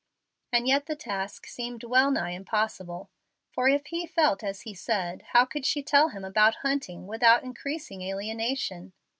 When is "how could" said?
5.33-5.63